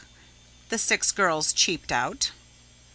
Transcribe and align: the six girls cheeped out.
the 0.69 0.79
six 0.79 1.11
girls 1.11 1.53
cheeped 1.53 1.91
out. 1.91 2.31